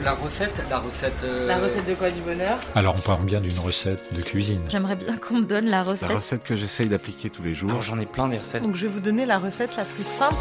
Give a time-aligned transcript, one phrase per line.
[0.00, 1.22] La recette, la recette.
[1.24, 2.58] euh, La recette de quoi du bonheur?
[2.74, 4.60] Alors on parle bien d'une recette de cuisine.
[4.68, 6.10] J'aimerais bien qu'on me donne la La recette.
[6.10, 7.70] recette que j'essaye d'appliquer tous les jours.
[7.70, 8.62] Alors j'en ai plein des recettes.
[8.62, 10.34] Donc je vais vous donner la recette la plus simple.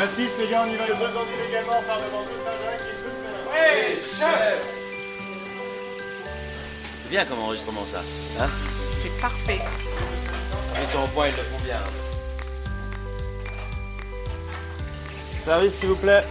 [0.00, 0.84] J'insiste les gars, on y va.
[0.84, 3.20] Présenté également par le bandeau Saint-Jacques qui pousse
[7.02, 8.00] C'est bien comme enregistrement ça.
[8.40, 8.48] Hein?
[9.02, 9.60] C'est parfait.
[10.80, 11.76] Ils sont au point, ils le font bien.
[15.44, 16.24] Service s'il vous plaît.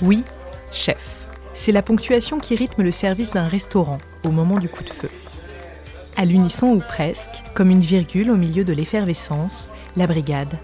[0.00, 0.22] Oui,
[0.70, 1.26] chef.
[1.54, 5.10] C'est la ponctuation qui rythme le service d'un restaurant au moment du coup de feu.
[6.16, 10.56] À l'unisson ou presque, comme une virgule au milieu de l'effervescence, la brigade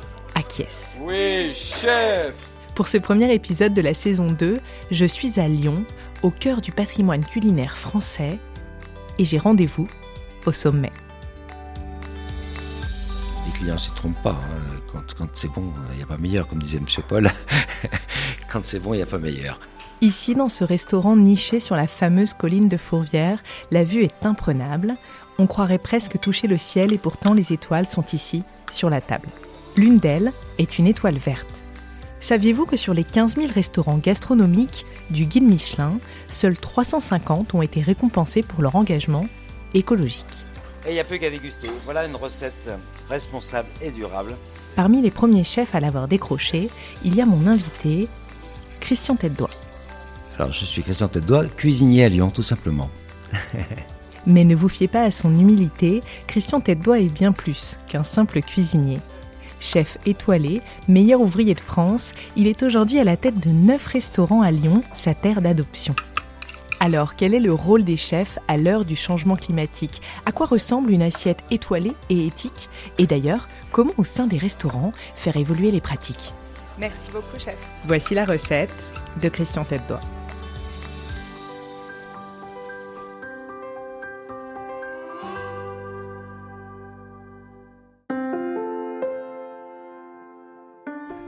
[1.01, 2.35] Oui, chef.
[2.75, 4.59] Pour ce premier épisode de la saison 2,
[4.91, 5.85] je suis à Lyon,
[6.23, 8.39] au cœur du patrimoine culinaire français,
[9.19, 9.87] et j'ai rendez-vous
[10.47, 10.93] au sommet.
[13.47, 14.31] Les clients ne se trompent pas.
[14.31, 14.77] hein.
[14.93, 16.87] Quand, quand c'est bon, il n'y a pas meilleur, comme disait M.
[17.09, 17.31] Paul.
[18.53, 19.61] quand c'est bon, il n'y a pas meilleur.
[20.01, 24.97] Ici, dans ce restaurant niché sur la fameuse colline de Fourvière, la vue est imprenable.
[25.39, 29.29] On croirait presque toucher le ciel et pourtant les étoiles sont ici, sur la table.
[29.77, 31.63] L'une d'elles est une étoile verte.
[32.21, 35.99] Saviez-vous que sur les 15 000 restaurants gastronomiques du guide Michelin,
[36.29, 39.27] seuls 350 ont été récompensés pour leur engagement
[39.73, 40.27] écologique?
[40.87, 41.71] Et il n'y a plus qu'à déguster.
[41.85, 42.71] Voilà une recette
[43.09, 44.37] responsable et durable.
[44.77, 46.69] Parmi les premiers chefs à l'avoir décroché,
[47.05, 48.09] il y a mon invité,
[48.81, 49.51] Christian Tête-Doigt.
[50.39, 52.89] Alors, je suis Christian Tête-Doigt, cuisinier à Lyon, tout simplement.
[54.27, 58.41] Mais ne vous fiez pas à son humilité, Christian Tête-Doigt est bien plus qu'un simple
[58.43, 58.99] cuisinier.
[59.61, 64.41] Chef étoilé, meilleur ouvrier de France, il est aujourd'hui à la tête de 9 restaurants
[64.43, 65.95] à Lyon, sa terre d'adoption.
[66.81, 70.01] Alors, quel est le rôle des chefs à l'heure du changement climatique?
[70.25, 72.71] À quoi ressemble une assiette étoilée et éthique?
[72.97, 76.33] Et d'ailleurs, comment au sein des restaurants faire évoluer les pratiques?
[76.79, 77.59] Merci beaucoup, chef.
[77.87, 78.91] Voici la recette
[79.23, 80.01] de Christian Tête-Doigt.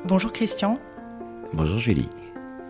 [0.05, 0.81] Bonjour Christian.
[1.53, 2.09] Bonjour Julie.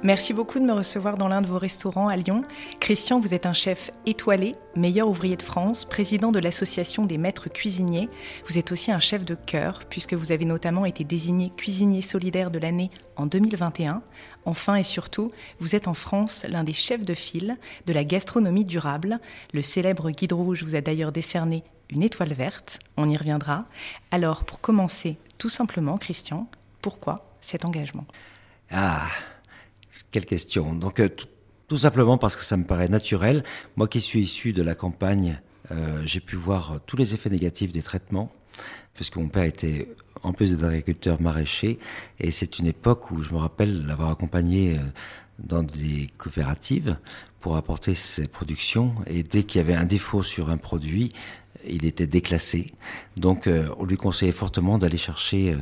[0.03, 2.43] Merci beaucoup de me recevoir dans l'un de vos restaurants à Lyon.
[2.79, 7.49] Christian, vous êtes un chef étoilé, meilleur ouvrier de France, président de l'association des maîtres
[7.49, 8.11] cuisiniers.
[8.47, 12.51] Vous êtes aussi un chef de cœur, puisque vous avez notamment été désigné cuisinier solidaire
[12.51, 14.03] de l'année en 2021.
[14.45, 17.55] Enfin et surtout, vous êtes en France l'un des chefs de file
[17.87, 19.21] de la gastronomie durable.
[19.55, 22.79] Le célèbre Guide Rouge vous a d'ailleurs décerné une étoile verte.
[22.99, 23.65] On y reviendra.
[24.11, 26.47] Alors, pour commencer, tout simplement, Christian,
[26.83, 28.07] pourquoi cet engagement?
[28.71, 29.09] Ah,
[30.11, 30.75] quelle question.
[30.75, 31.09] Donc, euh,
[31.69, 33.45] tout, simplement parce que ça me paraît naturel.
[33.77, 37.73] Moi qui suis issu de la campagne, euh, j'ai pu voir tous les effets négatifs
[37.73, 38.31] des traitements,
[38.95, 41.79] parce que mon père était, en plus d'être agriculteur, maraîcher,
[42.21, 44.81] et c'est une époque où je me rappelle l'avoir accompagné euh,
[45.39, 46.99] dans des coopératives
[47.41, 51.11] pour apporter ses productions, et dès qu'il y avait un défaut sur un produit,
[51.67, 52.73] il était déclassé.
[53.17, 55.53] Donc, euh, on lui conseillait fortement d'aller chercher...
[55.53, 55.59] euh,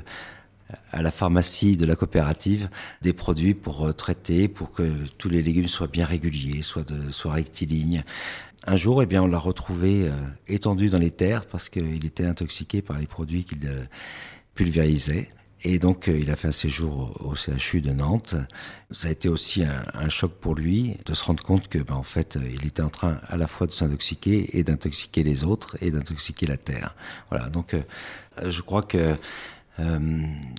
[0.93, 2.69] à la pharmacie de la coopérative
[3.03, 6.85] des produits pour euh, traiter, pour que tous les légumes soient bien réguliers, soient,
[7.33, 8.05] rectilignes.
[8.67, 10.13] Un jour, eh bien, on l'a retrouvé euh,
[10.49, 13.85] étendu dans les terres parce qu'il était intoxiqué par les produits qu'il euh,
[14.55, 15.29] pulvérisait.
[15.63, 18.35] Et donc, il a fait un séjour au, CHU de Nantes.
[18.93, 22.03] Ça a été aussi un, choc pour lui de se rendre compte que, ben, en
[22.03, 25.91] fait, il était en train à la fois de s'intoxiquer et d'intoxiquer les autres et
[25.91, 26.95] d'intoxiquer la terre.
[27.29, 27.51] Voilà.
[27.51, 27.77] Donc,
[28.43, 29.17] je crois que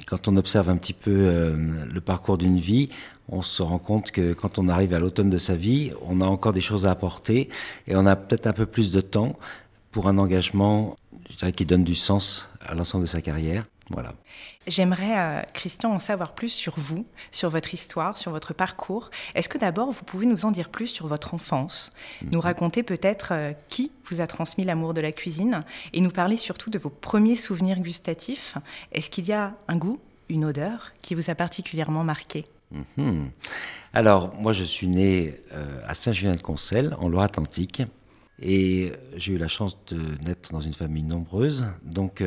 [0.07, 2.89] quand on observe un petit peu euh, le parcours d'une vie,
[3.29, 6.25] on se rend compte que quand on arrive à l'automne de sa vie, on a
[6.25, 7.49] encore des choses à apporter
[7.87, 9.37] et on a peut-être un peu plus de temps
[9.91, 10.95] pour un engagement,
[11.55, 13.63] qui donne du sens à l'ensemble de sa carrière.
[13.93, 14.13] Voilà.
[14.67, 19.09] J'aimerais, euh, Christian, en savoir plus sur vous, sur votre histoire, sur votre parcours.
[19.33, 21.91] Est-ce que d'abord, vous pouvez nous en dire plus sur votre enfance
[22.31, 25.61] Nous raconter peut-être euh, qui vous a transmis l'amour de la cuisine
[25.93, 28.57] et nous parler surtout de vos premiers souvenirs gustatifs?
[28.91, 29.99] Est-ce qu'il y a un goût,
[30.29, 32.45] une odeur qui vous a particulièrement marqué?
[32.97, 33.31] Mhm.
[33.93, 37.81] Alors, moi, je suis né euh, à Saint-Julien-de-Concelles, en Loire-Atlantique,
[38.41, 41.65] et j'ai eu la chance de naître dans une famille nombreuse.
[41.83, 42.23] Donc,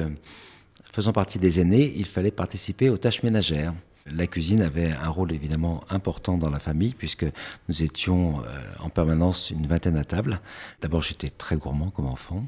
[0.94, 3.74] faisant partie des aînés, il fallait participer aux tâches ménagères.
[4.06, 7.26] La cuisine avait un rôle évidemment important dans la famille puisque
[7.68, 8.44] nous étions euh,
[8.80, 10.40] en permanence une vingtaine à table.
[10.82, 12.44] D'abord, j'étais très gourmand comme enfant.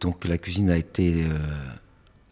[0.00, 1.36] Donc, la cuisine a été euh,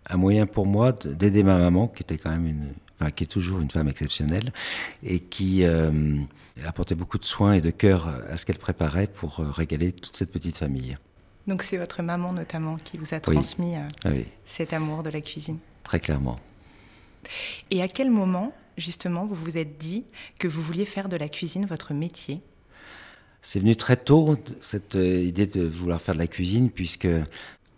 [0.08, 2.68] un moyen pour moi de- d'aider ma maman, qui était quand même une,
[2.98, 4.52] enfin, qui est toujours une femme exceptionnelle
[5.02, 6.16] et qui euh,
[6.64, 10.30] apportait beaucoup de soins et de cœur à ce qu'elle préparait pour régaler toute cette
[10.30, 10.96] petite famille.
[11.46, 13.20] Donc c'est votre maman notamment qui vous a Oui.
[13.34, 15.58] transmis euh, Ah Oui, cet amour de la cuisine.
[15.84, 16.38] très clairement.
[17.70, 20.04] Et à quel moment, justement, vous vous êtes dit
[20.38, 22.40] que vous vouliez faire de la cuisine votre métier?
[23.42, 27.08] C'est venu très tôt, cette euh, idée de vouloir faire de la cuisine, puisque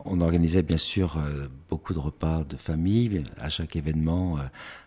[0.04, 4.38] on organisait bien sûr euh, beaucoup de repas de famille à chaque événement,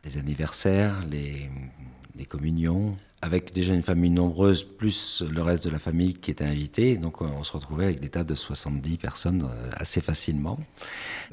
[0.06, 1.50] les anniversaires, les,
[2.16, 6.44] les communions, avec déjà une famille nombreuse, plus le reste de la famille qui était
[6.44, 6.98] invité.
[6.98, 10.60] Donc euh, on se retrouvait avec des tables de 70 personnes euh, assez facilement.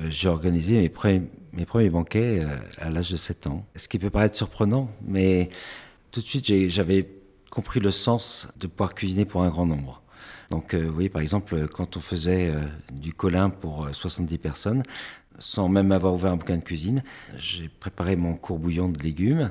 [0.01, 2.45] Euh, J'ai organisé mes, pre- mes premiers banquets
[2.79, 3.65] à l'âge de 7 ans.
[3.75, 5.49] Ce qui peut paraître surprenant, mais
[6.11, 7.09] tout de suite j'avais
[7.51, 10.03] compris le sens de pouvoir cuisiner pour un grand nombre.
[10.51, 12.61] Donc, euh, vous voyez, par exemple, quand on faisait euh,
[12.93, 14.83] du colin pour euh, 70 personnes,
[15.39, 17.03] sans même avoir ouvert un bouquin de cuisine,
[17.37, 19.51] j'ai préparé mon courbouillon de légumes.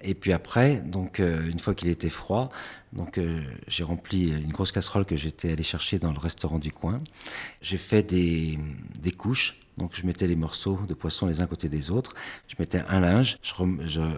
[0.00, 2.50] Et puis après, donc, euh, une fois qu'il était froid,
[2.92, 6.72] donc, euh, j'ai rempli une grosse casserole que j'étais allé chercher dans le restaurant du
[6.72, 7.00] coin.
[7.62, 8.58] J'ai fait des,
[9.00, 9.56] des couches.
[9.78, 12.14] Donc, je mettais les morceaux de poisson les uns côté des autres.
[12.48, 13.38] Je mettais un linge,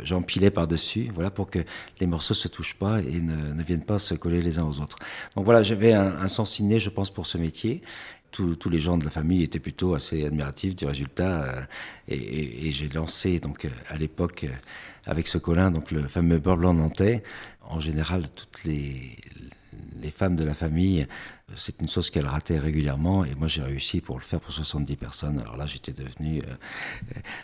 [0.02, 1.60] j'empilais par-dessus, voilà, pour que
[2.00, 4.80] les morceaux se touchent pas et ne, ne viennent pas se coller les uns aux
[4.80, 4.98] autres.
[5.36, 7.82] Donc voilà, j'avais un, sens inné, je pense, pour ce métier.
[8.30, 11.42] Tous, tous les gens de la famille étaient plutôt assez admiratifs du résultat.
[11.42, 11.62] euh,
[12.08, 14.54] et j'ai lancé, donc, euh, à l'époque, euh,
[15.06, 17.22] avec ce colin, donc le fameux beurre blanc nantais.
[17.70, 19.16] En général, toutes les,
[20.00, 21.06] les femmes de la famille,
[21.56, 23.24] c'est une sauce qu'elles rataient régulièrement.
[23.24, 25.40] Et moi, j'ai réussi pour le faire pour 70 personnes.
[25.40, 26.54] Alors là, j'étais devenu euh,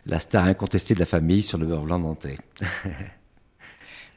[0.04, 2.38] la star incontestée de la famille sur le beurre blanc nantais.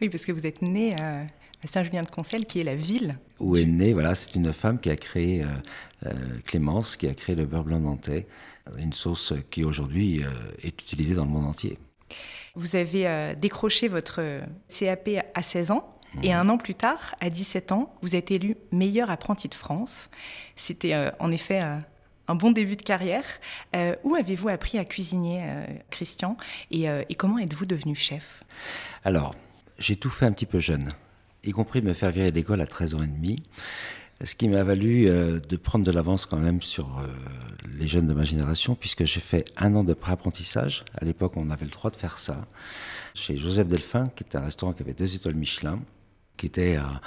[0.01, 1.25] Oui, parce que vous êtes né à
[1.65, 3.17] Saint-Julien-de-Concelles, qui est la ville.
[3.39, 5.47] où est née, voilà, c'est une femme qui a créé, euh,
[6.05, 6.13] euh,
[6.45, 8.27] Clémence, qui a créé le beurre blanc nantais,
[8.77, 10.29] une sauce qui aujourd'hui euh,
[10.63, 11.77] est utilisée dans le monde entier.
[12.55, 14.21] Vous avez décroché votre
[14.67, 15.98] CAP à 16 ans.
[16.23, 20.09] Et un an plus tard, à 17 ans, vous êtes élu meilleur apprenti de France.
[20.55, 21.77] C'était euh, en effet euh,
[22.27, 23.25] un bon début de carrière.
[23.75, 25.43] Euh, où avez-vous appris à cuisiner,
[25.89, 26.37] Christian?
[26.71, 28.43] Et, comment êtes-vous devenu chef?
[29.03, 29.33] Alors,
[29.77, 30.93] j'ai tout fait un petit peu jeune,
[31.43, 33.41] y compris me faire virer d'école à 13 ans et demi,
[34.23, 37.01] ce qui m'a valu de prendre de l'avance quand même sur
[37.77, 40.83] les jeunes de ma génération, puisque j'ai fait un an de pré-apprentissage.
[40.99, 42.45] À l'époque, on avait le droit de faire ça,
[43.15, 45.79] chez Joseph Delphin, qui était un restaurant qui avait deux étoiles Michelin,
[46.39, 47.01] qui était à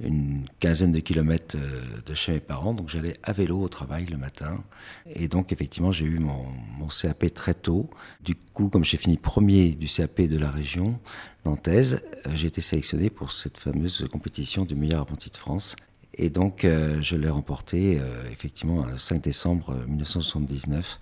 [0.00, 4.06] une quinzaine de kilomètres euh, de chez mes parents, donc j'allais à vélo au travail
[4.06, 4.62] le matin.
[5.14, 6.46] Et donc effectivement, j'ai eu mon,
[6.88, 7.88] CAP très tôt.
[8.20, 10.98] Du coup, comme j'ai fini premier du CAP de la région
[11.44, 15.76] nantaise, euh, j'ai été sélectionné pour cette fameuse compétition du meilleur apprenti de France.
[16.16, 18.00] Et donc, euh, je l'ai remporté
[18.30, 20.98] effectivement le 5 décembre euh, 1979.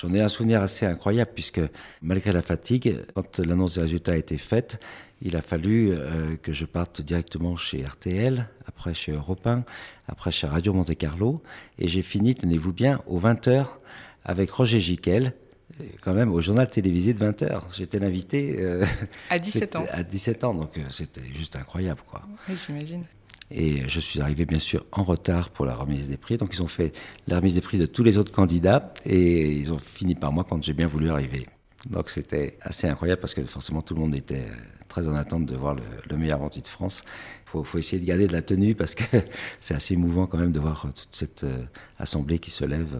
[0.00, 1.60] J'en ai un souvenir assez incroyable puisque
[2.02, 4.78] malgré la fatigue, quand l'annonce des résultats a été faite,
[5.22, 9.64] il a fallu euh, que je parte directement chez RTL, après chez Europe 1,
[10.08, 11.42] après chez Radio Monte Carlo,
[11.78, 13.66] et j'ai fini, tenez-vous bien, aux 20h
[14.24, 15.32] avec Roger Giquel,
[16.02, 17.62] quand même au journal télévisé de 20h.
[17.74, 18.84] J'étais l'invité euh,
[19.30, 22.22] À 17 c'était ans, à 17 ans, donc euh, c'était juste incroyable quoi.
[22.48, 23.04] oui, j'imagine.
[23.50, 26.36] Et je suis arrivé bien sûr en retard pour la remise des prix.
[26.36, 26.92] Donc ils ont fait
[27.28, 30.44] la remise des prix de tous les autres candidats et ils ont fini par moi
[30.48, 31.46] quand j'ai bien voulu arriver.
[31.88, 34.54] Donc c'était assez incroyable parce que forcément tout le monde était euh,
[34.88, 37.04] très en attente de voir le, le meilleur apprenti de France.
[37.54, 39.04] Il faut, essayer de garder de la tenue parce que
[39.60, 41.64] c'est assez émouvant quand même de voir euh, toute cette euh,
[41.98, 42.98] assemblée qui se lève.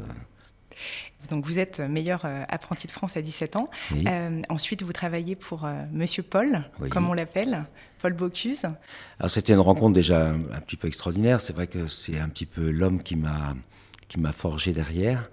[1.30, 3.68] Donc vous êtes meilleur euh, apprenti de France à 17 ans.
[3.92, 4.04] Oui.
[4.06, 6.88] Euh, ensuite, vous travaillez pour euh, Monsieur Paul, Oui.
[6.88, 7.64] comme on l'appelle,
[8.00, 8.66] Paul Bocuse.
[9.18, 11.40] Alors c'était une rencontre déjà un, un petit peu extraordinaire.
[11.40, 13.54] C'est vrai que c'est un petit peu l'homme qui m'a
[14.08, 15.28] qui m'a forgé derrière.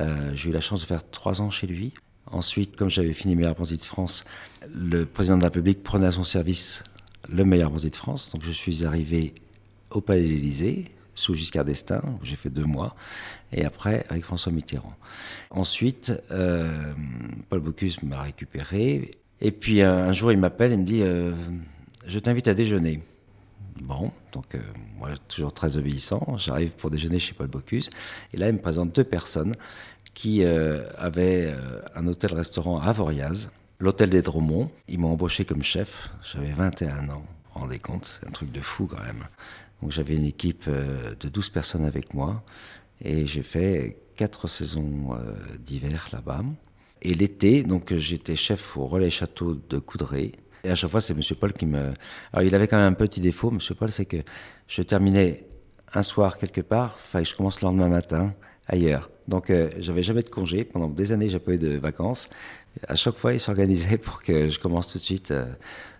[0.00, 1.92] Euh, j'ai eu la chance de faire trois ans chez lui.
[2.32, 4.24] Ensuite, comme j'avais fini meilleur apprenti de France,
[4.74, 6.82] le président de la République prenait à son service
[7.28, 8.30] le meilleur apprenti de France.
[8.32, 9.32] Donc je suis arrivé
[9.90, 10.86] au Palais de l'Élysée.
[11.16, 12.94] Sous Giscard d'Estaing, où j'ai fait deux mois,
[13.52, 14.94] et après avec François Mitterrand.
[15.50, 16.92] Ensuite, euh,
[17.48, 21.32] Paul Bocuse m'a récupéré, et puis un jour il m'appelle et me dit euh,
[22.06, 23.02] Je t'invite à déjeuner.
[23.80, 24.60] Bon, donc euh,
[24.98, 27.90] moi toujours très obéissant, j'arrive pour déjeuner chez Paul Bocuse,
[28.32, 29.54] et là il me présente deux personnes
[30.14, 31.54] qui avaient
[31.94, 34.70] un hôtel-restaurant à Avoriaz, l'hôtel des Dromont.
[34.88, 38.86] Ils m'ont embauché comme chef, j'avais 21 ans, rendez compte, c'est un truc de fou
[38.86, 39.26] quand même.
[39.86, 42.42] Donc j'avais une équipe euh, de 12 personnes avec moi
[43.00, 46.42] et j'ai fait quatre saisons euh, d'hiver là-bas.
[47.02, 50.32] Et l'été, donc j'étais chef au relais château de Coudray.
[50.64, 51.94] Et à chaque fois, c'est Monsieur Paul qui me.
[52.32, 54.16] Alors, il avait quand même un petit défaut, Monsieur Paul, c'est que
[54.66, 55.46] je terminais
[55.94, 58.34] un soir quelque part, enfin, je commence le lendemain matin
[58.66, 59.08] ailleurs.
[59.28, 60.64] Donc, euh, j'avais jamais de congé.
[60.64, 62.30] Pendant des années, j'ai pas eu de vacances.
[62.86, 65.30] À chaque fois, il s'organisait pour que je commence tout de suite.
[65.30, 65.46] Euh,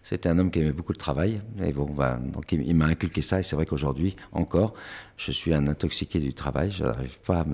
[0.03, 1.41] c'était un homme qui aimait beaucoup le travail.
[1.63, 3.41] Et bon, ben, donc, il, m'a inculqué ça.
[3.41, 4.75] Et c'est vrai qu'aujourd'hui, encore,
[5.17, 6.71] je suis un intoxiqué du travail.
[6.71, 7.45] Je n'arrive pas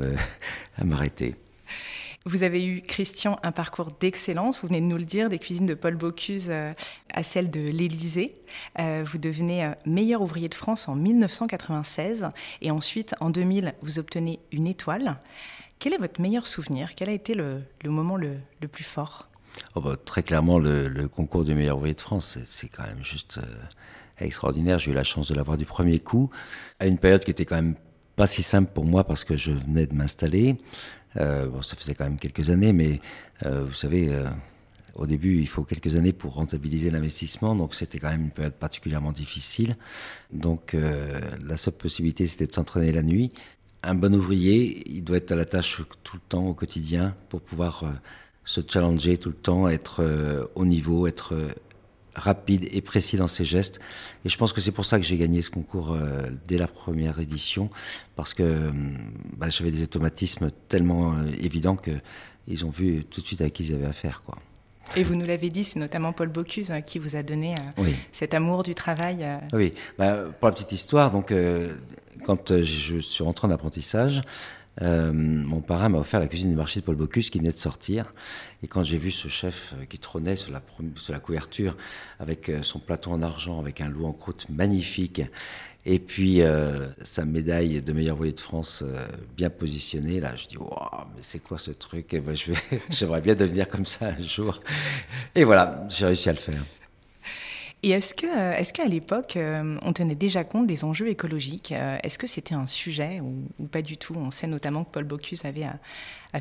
[0.77, 1.35] à m'arrêter.
[2.25, 5.67] Vous avez eu, Christian, un parcours d'excellence, vous venez de nous le dire, des cuisines
[5.67, 6.73] de Paul Bocuse euh,
[7.13, 8.37] à celles de l'Élysée.
[8.79, 12.29] Euh, vous devenez euh, meilleur ouvrier de France en 1996
[12.61, 15.17] et ensuite, en 2000, vous obtenez une étoile.
[15.81, 16.95] Quel est votre meilleur souvenir?
[16.95, 18.39] Quel a été le, moment le,
[18.71, 19.29] plus fort?
[19.75, 23.41] Oh bah, Très clairement, le, concours du meilleur ouvrier de France, c'est quand même juste
[24.19, 24.79] extraordinaire.
[24.79, 26.31] J'ai eu la chance de l'avoir du premier coup,
[26.79, 27.75] à une période qui était quand même
[28.17, 30.57] pas si simple pour moi parce que je venais de m'installer.
[31.17, 33.01] Euh, bon, ça faisait quand même quelques années, mais
[33.45, 34.29] euh, vous savez, euh,
[34.95, 38.55] au début, il faut quelques années pour rentabiliser l'investissement, donc c'était quand même une période
[38.55, 39.77] particulièrement difficile.
[40.33, 40.77] Donc
[41.45, 43.33] la seule possibilité, c'était de s'entraîner la nuit.
[43.83, 47.41] Un bon ouvrier, il doit être à la tâche tout le temps, au quotidien, pour
[47.41, 47.85] pouvoir
[48.45, 51.35] se challenger tout le temps, être au niveau, être
[52.15, 53.81] rapide et précis dans ses gestes.
[54.25, 56.67] Et je pense que c'est pour ça que j'ai gagné ce concours euh, dès la
[56.67, 57.71] première édition,
[58.17, 58.71] parce que euh,
[59.37, 63.65] bah, j'avais des automatismes tellement euh, évidents qu'ils ont vu tout de suite à qui
[63.65, 64.23] ils avaient affaire.
[64.25, 64.37] Quoi.
[64.97, 67.55] Et vous nous l'avez dit, c'est notamment Paul Bocuse hein, qui vous a donné
[68.11, 69.27] cet amour du travail.
[69.53, 71.33] Oui, bah, pour la petite histoire, donc,
[72.25, 74.23] quand je suis rentré en apprentissage,
[74.81, 77.57] euh, mon parrain m'a offert la cuisine du marché de Paul Bocuse qui venait de
[77.57, 78.13] sortir.
[78.63, 81.77] Et quand j'ai vu ce chef euh, qui trônait sur la, couverture
[82.19, 85.23] avec euh, son plateau en argent, avec un loup en croûte magnifique,
[85.85, 86.43] et puis
[87.03, 88.85] sa médaille de meilleur voyer de France
[89.37, 92.15] bien positionnée, là, je dis waouh, mais c'est quoi ce truc?
[92.25, 92.37] Ben,
[92.91, 94.61] J'aimerais bien devenir comme ça un jour.
[95.35, 96.63] Et voilà, j'ai réussi à le faire.
[97.85, 101.73] Et est-ce que, euh, est-ce qu'à l'époque, euh, on tenait déjà compte des enjeux écologiques
[101.73, 104.15] euh, Est-ce que c'était un sujet ou, pas du tout?
[104.17, 105.67] On sait notamment que Paul Bocuse avait,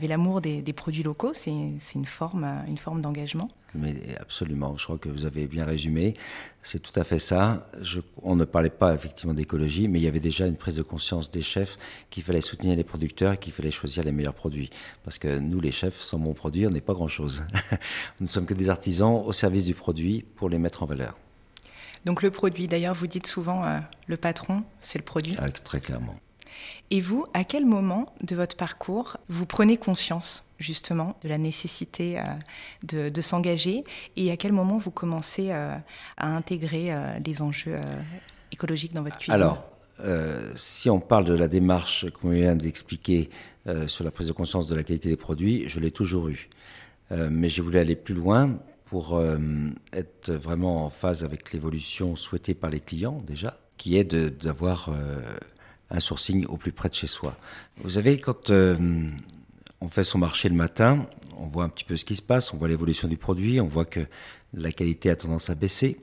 [0.08, 1.34] l'amour des, produits locaux.
[1.34, 3.48] C'est, une forme, une forme d'engagement?
[3.74, 4.78] Mais absolument.
[4.78, 6.14] Je crois que vous avez bien résumé.
[6.62, 7.68] C'est tout à fait ça.
[8.22, 11.32] on ne parlait pas effectivement d'écologie, mais il y avait déjà une prise de conscience
[11.32, 11.80] des chefs
[12.12, 14.70] qu'il fallait soutenir les producteurs, qu'il fallait choisir les meilleurs produits.
[15.04, 17.44] Parce que nous, les chefs, sans bons produits, on n'est pas grand-chose.
[18.20, 21.18] nous ne sommes que des artisans au service du produit pour les mettre en valeur.
[22.06, 25.36] Donc le produit, d'ailleurs, vous dites souvent, euh, le patron, c'est le produit.
[25.40, 26.16] Ah, très clairement.
[26.90, 32.20] Et vous, à quel moment de votre parcours vous prenez conscience justement de la nécessité
[32.20, 33.84] euh, de, s'engager
[34.16, 35.76] et à quel moment vous commencez euh,
[36.18, 36.92] à intégrer
[37.26, 37.78] les enjeux
[38.52, 39.34] écologiques dans votre cuisine?
[39.34, 39.64] Alors,
[40.56, 43.30] si on parle de la démarche qu'on vient d'expliquer
[43.88, 46.50] sur la prise de conscience de la qualité des produits, je l'ai toujours eu.
[47.12, 48.60] mais j'ai voulu aller plus loin
[48.92, 49.38] pour euh,
[49.94, 55.22] être vraiment en phase avec l'évolution souhaitée par les clients déjà, qui est d'avoir euh,
[55.90, 57.38] un sourcing au plus près de chez soi.
[57.82, 58.76] Vous savez, quand euh,
[59.80, 61.08] on fait son marché le matin,
[61.38, 63.68] on voit un petit peu ce qui se passe, on voit l'évolution du produit, on
[63.68, 64.02] voit que
[64.54, 65.98] la qualité a tendance à baisser,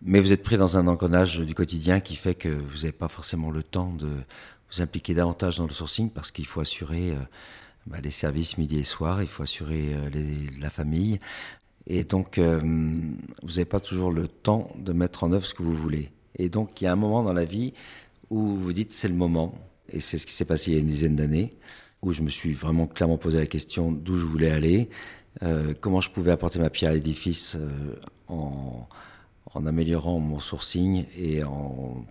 [0.00, 3.08] mais vous êtes pris dans un engrenage du quotidien qui fait que vous n'avez pas
[3.08, 4.08] forcément le temps de
[4.70, 7.12] vous impliquer davantage dans le sourcing parce qu'il faut assurer
[7.86, 9.94] bah, les services midi et soir, il faut assurer
[10.58, 11.20] la famille,
[11.86, 15.62] et donc, euh, vous n'avez pas toujours le temps de mettre en œuvre ce que
[15.62, 16.10] vous voulez.
[16.36, 17.72] Et donc, il y a un moment dans la vie
[18.30, 19.54] où vous dites c'est le moment.
[19.90, 21.54] Et c'est ce qui s'est passé il y a une dizaine d'années,
[22.00, 24.88] où je me suis vraiment clairement posé la question d'où je voulais aller,
[25.42, 27.96] euh, comment je pouvais apporter ma pierre à l'édifice euh,
[28.28, 28.86] en,
[29.52, 32.04] en, améliorant mon sourcing et en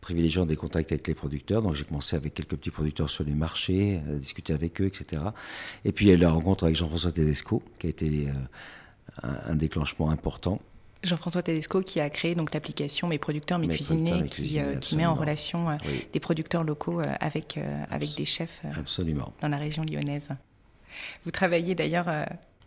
[0.00, 1.60] privilégiant des contacts avec les producteurs.
[1.60, 5.22] Donc j'ai commencé avec quelques petits producteurs sur les marchés, à discuter avec eux, etc.
[5.84, 8.28] Et puis il y a eu la rencontre avec Jean-François Tedesco, qui a été
[9.22, 10.60] un, déclenchement important.
[11.02, 15.06] Jean-François Tedesco qui a créé donc l'application Mes producteurs, mes, cuisiniers, qui, euh, qui, met
[15.06, 15.76] en relation euh,
[16.12, 17.58] des producteurs locaux euh, avec,
[17.90, 19.32] avec des chefs absolument.
[19.40, 20.28] dans la région lyonnaise.
[21.24, 22.06] Vous travaillez d'ailleurs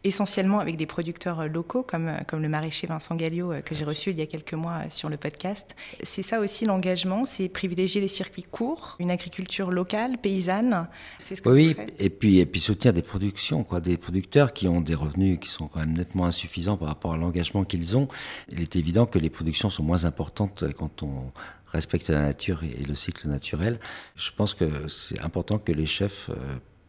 [0.04, 4.18] essentiellement avec des producteurs locaux comme, comme le maraîcher Vincent Galliot que j'ai reçu il
[4.18, 5.76] y a quelques mois sur le podcast.
[6.02, 10.88] C'est ça aussi l'engagement, c'est privilégier les circuits courts, une agriculture locale, paysanne.
[11.20, 11.94] C'est ce que oui, vous faites.
[12.00, 15.50] et puis et puis soutenir des productions, quoi, des producteurs qui ont des revenus qui
[15.50, 18.08] sont quand même nettement insuffisants par rapport à l'engagement qu'ils ont.
[18.52, 21.32] Il est évident que les productions sont moins importantes quand on
[21.68, 23.80] respecte la nature et le cycle naturel.
[24.16, 26.36] Je pense que c'est important que les chefs euh,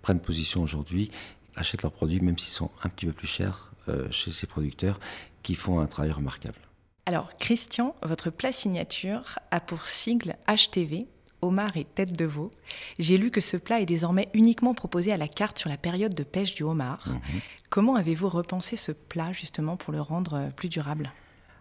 [0.03, 1.11] prennent position aujourd'hui,
[1.57, 4.99] achètent leurs produits, même s'ils sont un petit peu plus chers euh, chez ces producteurs
[5.43, 6.59] qui font un travail remarquable.
[7.07, 11.01] Alors, Christian, votre plat signature a pour sigle HTV,
[11.41, 12.51] homard et tête de veau.
[12.99, 16.15] J'ai lu que ce plat est désormais uniquement proposé à la carte sur la période
[16.15, 17.09] de pêche du homard.
[17.09, 17.41] Mhm.
[17.71, 21.13] Comment avez-vous repensé ce plat justement pour le rendre euh, plus durable?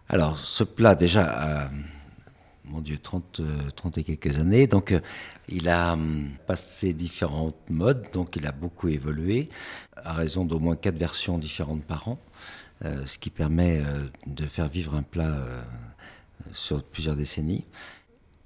[0.08, 1.70] Alors, ce plat, déjà, a,
[2.64, 4.66] mon Dieu, 30, euh, 30 et quelques années.
[4.66, 5.00] Donc, euh,
[5.48, 9.48] il a hum, passé différentes modes, donc il a beaucoup évolué,
[9.96, 12.18] à raison d'au moins quatre versions différentes par an,
[12.84, 13.82] euh, ce qui permet
[14.26, 15.36] de faire vivre un plat
[16.52, 17.64] sur plusieurs décennies.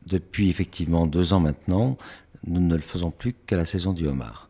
[0.06, 1.96] Depuis effectivement deux ans maintenant,
[2.46, 4.48] nous ne le faisons plus qu'à la saison du homard.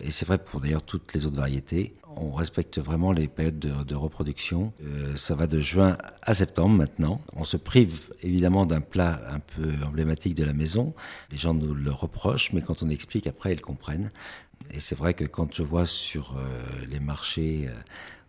[0.00, 1.94] Et c'est vrai pour d'ailleurs toutes les autres variétés.
[2.16, 4.72] On respecte vraiment les périodes de, reproduction.
[4.82, 7.20] Euh, ça va de juin à septembre maintenant.
[7.34, 10.94] On se prive évidemment d'un plat un peu emblématique de la maison.
[11.30, 14.10] Les gens nous le reprochent, mais quand on explique après, ils comprennent.
[14.72, 17.72] Et c'est vrai que quand je vois sur euh, les marchés euh,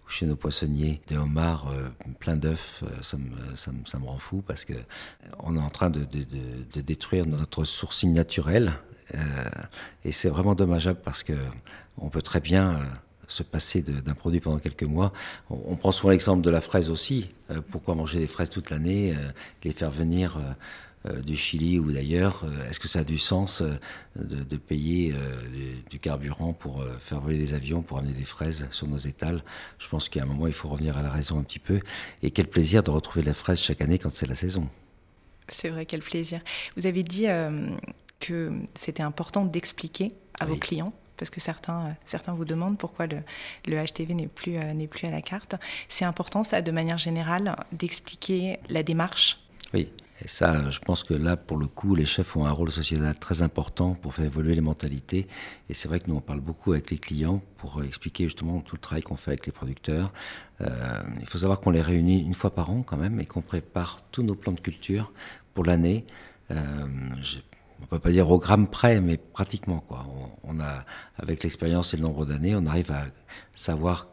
[0.08, 1.90] chez nos poissonniers des homards euh,
[2.20, 4.74] plein d'œufs, euh, ça, me, ça, me, ça me rend fou parce que
[5.40, 6.26] on est en train de, de,
[6.74, 8.74] de, détruire notre sourcing naturel.
[10.04, 11.32] Et c'est vraiment dommageable parce que
[11.98, 12.82] on peut très bien
[13.28, 15.14] se passer d'un produit pendant quelques mois.
[15.50, 17.30] On, on prend souvent l'exemple de la fraise aussi.
[17.52, 19.30] Euh, pourquoi manger des fraises toute l'année, euh,
[19.64, 20.40] les faire venir
[21.06, 23.62] euh, du Chili ou d'ailleurs Est-ce que ça a du sens
[24.16, 25.14] de, de payer
[25.54, 29.42] du, du carburant pour faire voler des avions, pour amener des fraises sur nos étals?
[29.80, 31.80] Je pense qu'à un moment, il faut revenir à la raison un petit peu.
[32.24, 34.68] Et quel plaisir de retrouver la fraise chaque année quand c'est la saison.
[35.48, 36.42] C'est vrai, quel plaisir.
[36.76, 37.28] Vous avez dit
[38.20, 40.10] que c'était important d'expliquer
[40.42, 43.22] à vos clients, parce que certains, euh, certains vous demandent pourquoi le,
[43.68, 45.56] HTV n'est plus, euh, n'est plus à la carte.
[45.88, 49.40] C'est important, ça, de manière générale, d'expliquer la démarche?
[49.74, 49.90] Oui.
[50.24, 53.18] Et ça, je pense que là, pour le coup, les chefs ont un rôle sociétal
[53.20, 55.28] très important pour faire évoluer les mentalités.
[55.70, 58.76] Et c'est vrai que nous, on parle beaucoup avec les clients pour expliquer justement tout
[58.76, 60.12] le travail qu'on fait avec les producteurs.
[60.62, 63.44] Euh, il faut savoir qu'on les réunit une fois par an quand même et qu'on
[63.44, 65.14] prépare tous nos plans de culture
[65.54, 66.04] pour l'année.
[66.50, 66.88] Euh,
[67.88, 70.06] on peut pas dire au gramme près, mais pratiquement quoi.
[70.44, 70.84] On, on a,
[71.18, 73.06] avec l'expérience et le nombre d'années, on arrive à
[73.56, 74.08] savoir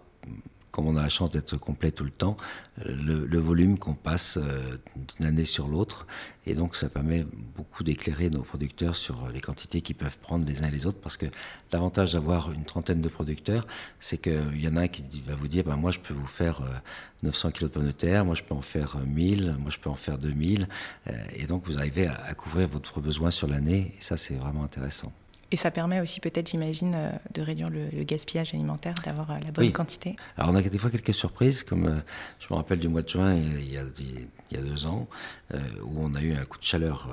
[0.75, 2.37] comme on a la chance d'être complet tout le temps,
[2.85, 4.77] euh, le, volume qu'on passe euh,
[5.17, 6.05] d'une année sur l'autre.
[6.47, 10.65] Et donc, ça permet beaucoup d'éclairer nos producteurs sur les quantités qu'ils peuvent prendre les
[10.65, 10.99] uns et les autres.
[11.01, 11.27] Parce que
[11.73, 13.69] l'avantage d'avoir une trentaine de producteurs,
[14.01, 16.27] c'est qu'il y en a un qui va vous dire, ben, moi, je peux vous
[16.27, 16.75] faire euh,
[17.23, 19.79] 900 kilos de pommes de terre, moi, je peux en faire euh, 1000, moi, je
[19.79, 20.67] peux en faire 2000.
[21.07, 23.95] Euh, et donc, vous arrivez à, à couvrir votre besoin sur l'année.
[23.97, 25.13] Et ça, c'est vraiment intéressant.
[25.53, 29.35] Et ça permet aussi, peut-être, j'imagine, euh, de réduire le, le gaspillage alimentaire, d'avoir euh,
[29.45, 29.73] la bonne Oui.
[29.73, 30.17] quantité.
[30.37, 31.99] Alors on a des fois quelques surprises, comme euh,
[32.41, 35.07] je me rappelle du mois de juin il y a, il y a deux ans,
[35.53, 37.09] où on a eu un coup de chaleur.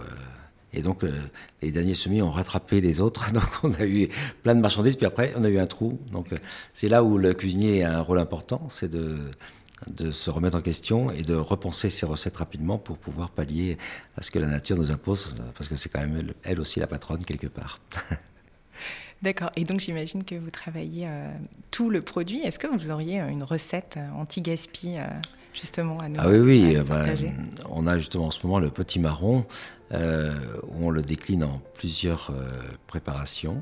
[0.74, 1.12] et donc euh,
[1.62, 4.08] les derniers semis ont rattrapé les autres, donc on a eu
[4.44, 6.00] plein de marchandises, puis après on a eu un trou.
[6.12, 6.38] Donc euh,
[6.74, 9.18] c'est là où le cuisinier a un rôle important, c'est de
[9.90, 13.78] de se remettre en question et de repenser ses recettes rapidement pour pouvoir pallier
[14.18, 16.62] à ce que la nature nous impose, euh, parce que c'est quand même elle, elle
[16.62, 17.80] aussi la patronne quelque part.
[19.22, 19.52] D'accord.
[19.56, 21.32] Et donc, j'imagine que vous travaillez euh,
[21.70, 22.40] tout le produit.
[22.40, 25.06] Est-ce que vous auriez euh, une recette anti-gaspi, euh,
[25.54, 27.16] justement, à nous, Ah oui, oui, nous ben,
[27.70, 29.46] on a justement en ce moment le petit marron,
[29.94, 30.34] euh,
[30.70, 32.34] où on le décline en plusieurs
[32.88, 33.58] préparations,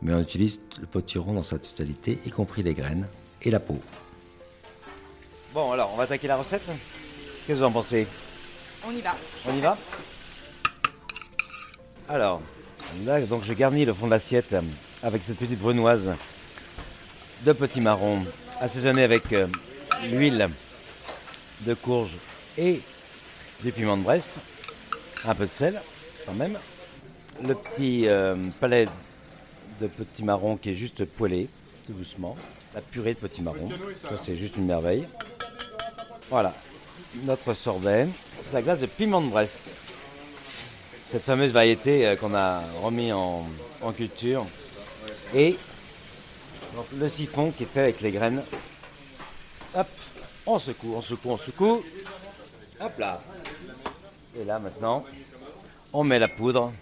[0.00, 3.06] mais on utilise le potiron dans sa totalité, y compris les graines
[3.42, 3.78] et la peau.
[5.54, 8.08] Bon, alors, on va attaquer la recette Qu'est-ce que vous en pensez
[8.84, 9.14] On y va.
[9.46, 9.78] On y va
[12.08, 12.42] Alors,
[13.04, 14.56] là, donc je garnis le fond de l'assiette
[15.00, 16.10] avec cette petite brunoise
[17.44, 18.24] de petits marrons
[18.60, 19.46] assaisonnée avec euh,
[20.10, 20.48] l'huile
[21.60, 22.16] de courge
[22.58, 22.80] et
[23.62, 24.40] du piment de Bresse,
[25.24, 25.80] un peu de sel
[26.26, 26.58] quand même,
[27.46, 28.88] le petit euh, palais
[29.80, 31.48] de petits marrons qui est juste poêlé,
[31.86, 32.36] tout doucement,
[32.74, 33.68] la purée de petits marrons,
[34.02, 35.06] ça c'est juste une merveille.
[36.34, 36.52] Voilà,
[37.26, 38.08] notre sorbet,
[38.42, 39.76] c'est la glace de piment de Bresse
[41.12, 43.44] cette fameuse variété euh, qu'on a remis en,
[43.96, 44.44] culture.
[45.32, 45.56] Et
[46.98, 48.42] le siphon qui est fait avec les graines.
[49.76, 49.86] Hop,
[50.44, 51.84] on secoue, on secoue, on secoue.
[52.80, 53.22] Hop là.
[54.36, 55.04] Et là maintenant,
[55.92, 56.72] on met la poudre,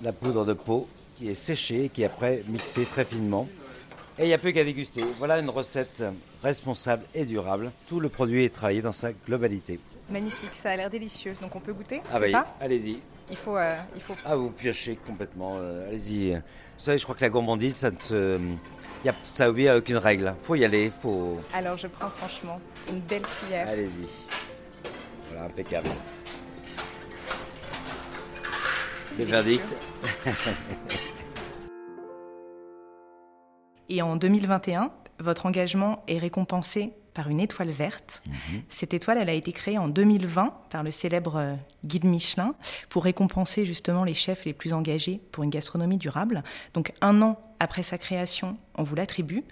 [0.00, 0.86] la poudre de peau
[1.18, 3.48] qui est séchée, qui est après mixée très finement
[4.18, 5.02] Et il n'y a plus qu'à déguster.
[5.18, 6.02] Voilà une recette
[6.42, 7.72] responsable et durable.
[7.88, 9.80] Tout le produit est travaillé dans sa globalité.
[10.10, 11.34] Magnifique, ça a l'air délicieux.
[11.40, 12.56] Donc on peut goûter Ah bah, ça?
[12.60, 12.98] allez-y.
[13.30, 14.14] il faut, euh, il faut.
[14.24, 15.56] Ah, vous piochez complètement.
[15.58, 16.34] euh, allez-y.
[16.34, 16.40] Vous
[16.86, 18.38] savez, je crois que la gourmandise, ça ne se...
[19.04, 20.34] y a, ça obéit à aucune règle.
[20.42, 21.40] faut y aller, faut...
[21.54, 23.68] Alors je prends franchement une belle cuillère.
[23.68, 24.06] Allez-y.
[25.30, 25.88] Voilà, impeccable.
[29.12, 29.64] C'est le verdict.
[33.92, 38.22] Et en 2021, votre engagement est récompensé par une étoile verte.
[38.26, 38.62] Mhm.
[38.70, 42.54] Cette étoile, elle a été créée en 2020 par le célèbre euh, guide Michelin
[42.88, 46.42] pour récompenser justement les chefs les plus engagés pour une gastronomie durable.
[46.72, 49.42] Donc un an après sa création, on vous l'attribue.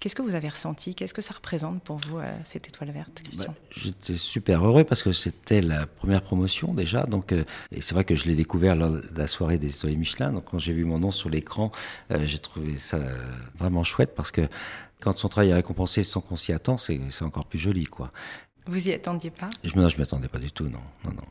[0.00, 0.94] Qu'est-ce que vous avez ressenti?
[0.94, 3.48] Qu'est-ce que ça représente pour vous, euh, cette étoile verte, Christian?
[3.48, 7.02] Bah, J'étais super heureux parce que c'était la première promotion déjà.
[7.02, 9.96] Donc, euh, et c'est vrai que je l'ai découvert lors de la soirée des étoiles
[9.96, 10.32] Michelin.
[10.32, 11.72] Donc, quand j'ai vu mon nom sur l'écran,
[12.12, 13.00] euh, j'ai trouvé ça
[13.58, 14.42] vraiment chouette parce que
[15.00, 18.12] quand son travail est récompensé sans qu'on s'y attend, c'est encore plus joli, quoi.
[18.66, 19.48] Vous y attendiez pas?
[19.64, 21.24] Je, non, je m'y attendais pas du tout, non, non, non.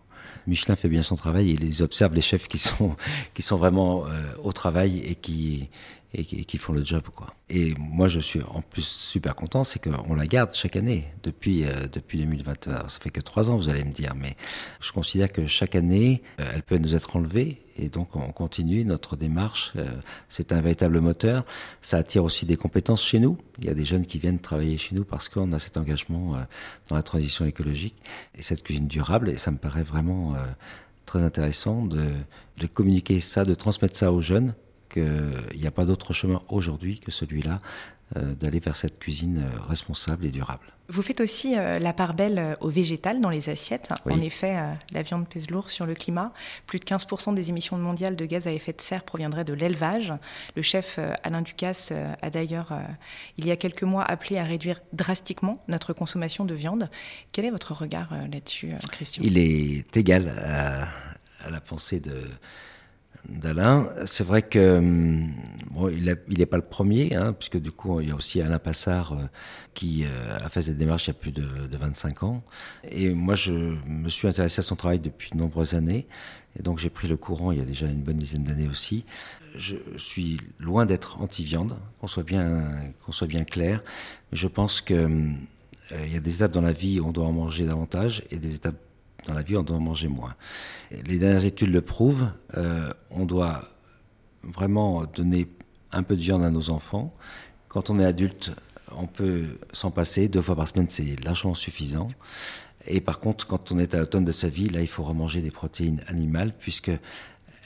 [0.47, 2.95] Michelin fait bien son travail il observe les chefs qui sont,
[3.34, 4.10] qui sont vraiment euh,
[4.43, 5.69] au travail et qui,
[6.17, 7.27] et, qui- font le job, quoi.
[7.49, 11.63] Et moi, je suis en plus super content, c'est qu'on la garde chaque année depuis,
[11.63, 12.67] euh, depuis 2020.
[12.67, 14.36] Alors, ça fait que trois ans, vous allez me dire, mais
[14.82, 18.84] je considère que chaque année, euh, elle peut nous être enlevée et donc on continue
[18.86, 19.71] notre démarche.
[19.75, 19.86] Euh,
[20.30, 21.45] c'est un véritable moteur.
[21.82, 23.38] Ça attire aussi des compétences chez nous.
[23.60, 26.36] Il y a des jeunes qui viennent travailler chez nous parce qu'on a cet engagement
[26.36, 26.39] euh,
[26.89, 27.95] dans la transition écologique
[28.36, 29.30] et cette cuisine durable.
[29.30, 30.36] Et ça me paraît vraiment
[31.06, 32.03] très intéressant de,
[32.58, 34.56] de communiquer ça, de transmettre ça aux jeunes
[35.03, 37.60] qu'il n'y a pas d'autre chemin aujourd'hui que celui-là
[38.15, 40.65] euh, d'aller vers cette cuisine euh, responsable et durable.
[40.88, 43.89] Vous faites aussi euh, la part belle au végétal dans les assiettes.
[44.05, 44.13] Oui.
[44.13, 44.55] En effet,
[44.93, 46.31] la viande pèse lourd sur le climat.
[46.67, 50.13] Plus de 15% des émissions mondiales de gaz à effet de serre proviendraient de l'élevage.
[50.55, 52.71] Le chef Alain Ducasse a d'ailleurs,
[53.38, 56.89] il y a quelques mois, appelé à réduire drastiquement notre consommation de viande.
[57.33, 59.21] Quel est votre regard là-dessus, Christian?
[59.25, 60.88] Il est égal à,
[61.45, 62.21] à la pensée de
[63.30, 63.89] d'Alain.
[64.06, 65.32] C'est vrai que hum,
[65.71, 68.60] bon, il n'est pas le premier, hein, puisque du coup il y a aussi Alain
[68.60, 69.25] Passard euh,
[69.73, 72.43] qui euh, a fait cette démarche il y a plus de, de 25 ans.
[72.89, 73.51] Et moi je
[73.86, 76.08] me suis intéressé à son travail depuis de nombreuses années,
[76.58, 79.06] et donc j'ai pris le courant il y a déjà une bonne dizaine d'années aussi.
[79.56, 83.84] Je suis loin d'être anti-viande, qu'on soit bien soit bien clair,
[84.32, 85.38] mais je pense que hum,
[85.91, 88.23] euh, il y a des étapes dans la vie où on doit en manger davantage
[88.32, 88.75] et des étapes
[89.27, 90.35] dans la vie, on doit manger moins.
[90.91, 92.29] Les dernières études le prouvent.
[92.55, 93.69] euh, on doit
[94.43, 95.47] vraiment donner
[95.91, 97.13] un peu de viande à nos enfants.
[97.67, 98.51] Quand on est adulte,
[98.95, 100.27] on peut s'en passer.
[100.27, 102.07] Deux fois par semaine, c'est largement suffisant.
[102.87, 105.41] Et par contre, quand on est à l'automne de sa vie, là, il faut remanger
[105.41, 106.91] des protéines animales puisque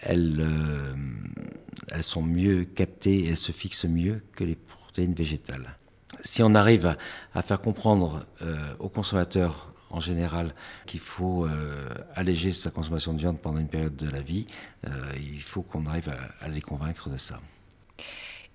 [0.02, 5.78] elles, euh, sont mieux captées et elles se fixent mieux que les protéines végétales.
[6.22, 6.98] Si on arrive à,
[7.36, 10.54] à faire comprendre euh, aux consommateurs en général
[10.86, 14.48] qu'il faut euh, alléger sa consommation de viande pendant une période de la vie,
[14.88, 17.40] euh, il faut qu'on arrive à, à les convaincre de ça.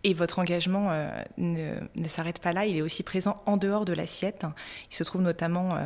[0.05, 3.85] Et votre engagement euh, ne, ne s'arrête pas là, il est aussi présent en dehors
[3.85, 4.47] de l'assiette.
[4.91, 5.77] Il se trouve notamment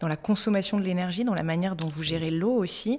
[0.00, 2.98] dans la consommation de l'énergie, dans la manière dont vous gérez l'eau aussi,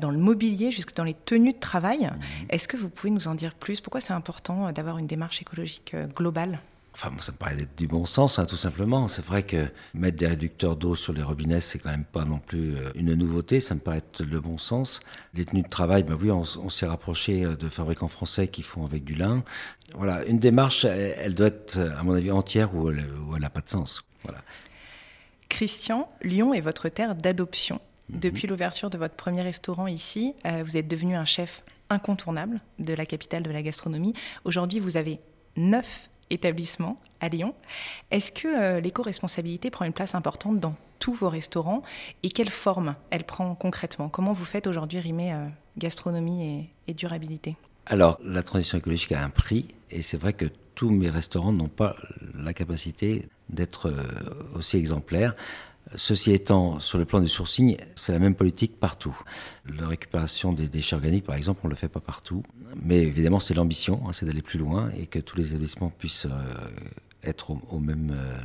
[0.00, 2.10] dans le mobilier, jusque dans les tenues de travail.
[2.50, 3.80] Est-ce que vous pouvez nous en dire plus?
[3.80, 6.60] Pourquoi c'est important d'avoir une démarche écologique globale?
[6.92, 9.06] Enfin, moi, ça me paraît être du bon sens, hein, tout simplement.
[9.08, 12.38] C'est vrai que mettre des réducteurs d'eau sur les robinets, c'est quand même pas non
[12.38, 13.60] plus euh, une nouveauté.
[13.60, 15.00] Ça me paraît être le bon sens.
[15.34, 18.84] Les tenues de travail, ben oui, on, s'est rapproché euh, de fabricants français qui font
[18.84, 19.44] avec du lin.
[19.94, 23.06] Voilà, une démarche, elle, elle doit être, euh, à mon avis, entière ou elle,
[23.38, 24.02] n'a pas de sens.
[24.24, 24.40] Voilà.
[25.48, 27.80] Christian, Lyon est votre terre d'adoption.
[28.08, 28.20] Mhm.
[28.20, 32.94] Depuis l'ouverture de votre premier restaurant ici, euh, vous êtes devenu un chef incontournable de
[32.94, 34.14] la capitale de la gastronomie.
[34.44, 35.20] Aujourd'hui, vous avez
[35.56, 37.54] neuf établissements à Lyon.
[38.10, 41.82] Est-ce que euh, l'éco-responsabilité prend une place importante dans tous vos restaurants
[42.22, 44.08] et quelle forme elle prend concrètement?
[44.08, 45.46] Comment vous faites aujourd'hui rimer euh,
[45.78, 47.56] gastronomie et, durabilité?
[47.86, 51.68] Alors, la transition écologique a un prix, et c'est vrai que tous mes restaurants n'ont
[51.68, 51.96] pas
[52.34, 54.02] la capacité d'être euh,
[54.56, 55.34] aussi exemplaires.
[55.96, 59.18] Ceci étant, sur le plan du sourcing, c'est la même politique partout.
[59.66, 62.44] La récupération des déchets organiques, par exemple, on ne le fait pas partout.
[62.80, 66.26] Mais évidemment, c'est l'ambition, hein, c'est d'aller plus loin et que tous les établissements puissent
[66.26, 66.68] euh,
[67.24, 68.12] être au, même...
[68.14, 68.38] euh,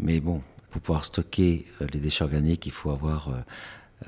[0.00, 3.30] mais bon, pour pouvoir stocker euh, les déchets organiques, il faut avoir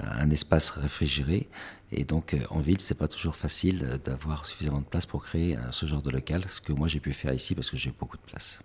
[0.00, 1.48] un espace réfrigéré.
[1.92, 5.86] Et donc, en ville, c'est pas toujours facile d'avoir suffisamment de place pour créer ce
[5.86, 8.22] genre de local, ce que moi j'ai pu faire ici parce que j'ai beaucoup de
[8.22, 8.60] place.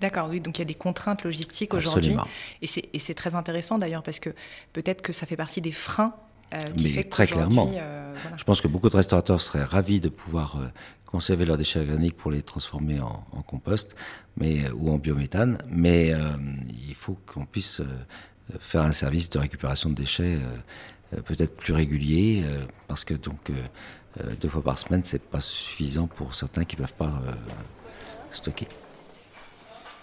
[0.00, 2.14] D'accord, oui, donc il y a des contraintes logistiques aujourd'hui.
[2.14, 2.26] Absolument.
[2.94, 4.30] Et c'est très intéressant d'ailleurs parce que
[4.72, 6.14] peut-être que ça fait partie des freins
[6.76, 7.70] qui Mais fait très clairement.
[7.76, 8.36] euh, voilà.
[8.36, 10.66] Je pense que beaucoup de restaurateurs seraient ravis de pouvoir euh,
[11.06, 13.94] conserver leurs déchets organiques pour les transformer en, en compost
[14.36, 16.18] mais, euh, ou en biométhane, mais euh,
[16.88, 17.86] il faut qu'on puisse euh,
[18.58, 23.14] faire un service de récupération de déchets euh, euh, peut-être plus régulier, euh, parce que
[23.14, 23.54] donc euh,
[24.20, 27.32] euh, deux fois par semaine, c'est pas suffisant pour certains qui peuvent pas euh,
[28.32, 28.66] stocker.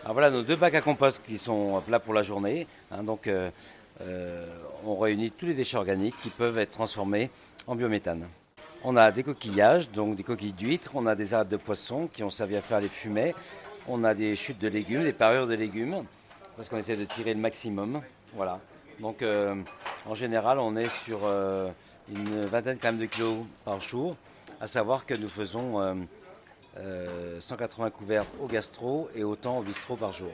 [0.08, 2.65] Alors voilà nos deux bacs à compost qui sont là pour la journée.
[2.91, 3.52] hein, donc euh,
[4.00, 4.46] euh,
[4.86, 7.30] on réunit tous les déchets organiques qui peuvent être transformés
[7.67, 8.26] en biométhane.
[8.86, 12.24] On a des coquillages, donc des coquilles d'huîtres, on a des arêtes de poissons qui
[12.24, 13.36] ont servi à faire les fumets,
[13.86, 16.06] on a des chutes de légumes, des parures de légumes,
[16.56, 18.02] parce qu'on essaie de tirer le maximum.
[18.34, 18.62] Voilà.
[19.02, 19.56] Donc euh,
[20.06, 21.28] en général, on est sur
[22.08, 24.15] une vingtaine quand même de kilos par jour,
[24.62, 26.08] à savoir que nous faisons
[26.79, 30.31] euh, euh, 180 couverts au gastro et autant au bistrot par jour.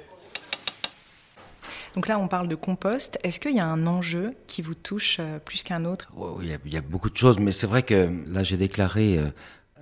[1.95, 3.19] Donc là, on parle de compost.
[3.23, 6.09] Est-ce qu'il y a un enjeu qui vous touche euh, plus qu'un autre?
[6.15, 8.41] Oui, Il y, a- il y a beaucoup de choses, mais c'est vrai que là,
[8.41, 9.25] j'ai déclaré euh,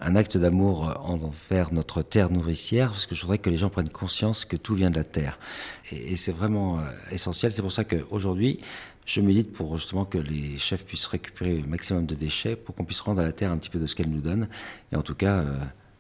[0.02, 3.88] un acte d'amour envers notre terre nourricière, parce que je voudrais que les gens prennent
[3.90, 5.40] conscience que tout vient de la terre.
[5.92, 6.80] Et, et c'est vraiment
[7.12, 7.52] essentiel.
[7.52, 8.60] C'est pour ça qu'aujourd'hui,
[9.06, 12.84] je milite pour justement que les chefs puissent récupérer le maximum de déchets, pour qu'on
[12.84, 14.50] puisse rendre à la terre un petit peu de ce qu'elle nous donne,
[14.92, 15.54] et en tout cas euh,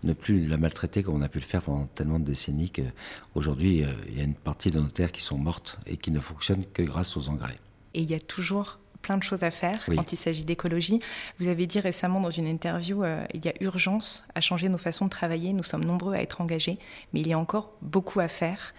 [0.04, 3.84] ne plus la maltraiter comme on a pu le faire pendant tellement de décennies qu'aujourd'hui,
[3.84, 6.20] euh, il y a une partie de nos terres qui sont mortes et qui ne
[6.20, 7.58] fonctionnent que grâce aux engrais.
[7.94, 9.96] Et il y a toujours plein de choses à faire Oui.
[9.96, 11.00] quand il s'agit d'écologie.
[11.40, 14.78] Vous avez dit récemment dans une interview, euh, il y a urgence à changer nos
[14.78, 15.54] façons de travailler.
[15.54, 16.78] Nous sommes nombreux à être engagés,
[17.14, 18.74] mais il y a encore beaucoup à faire.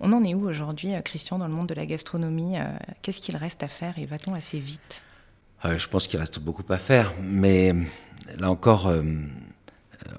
[0.00, 2.64] On en est où aujourd'hui, euh, Christian, dans le monde de la gastronomie Euh,
[3.00, 5.02] Qu'est-ce qu'il reste à faire et va-t-on assez vite?
[5.64, 7.72] Euh, je pense qu'il reste beaucoup à faire, mais
[8.36, 8.92] là encore,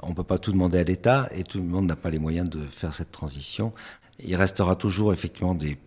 [0.02, 2.20] on ne peut pas tout demander à l'État et tout le monde n'a pas les
[2.20, 3.74] moyens de faire cette transition.
[4.20, 5.78] Il restera toujours effectivement des,